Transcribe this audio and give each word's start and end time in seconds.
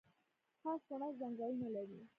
خاص 0.61 0.81
کونړ 0.87 1.11
ځنګلونه 1.19 1.67
لري؟ 1.75 1.99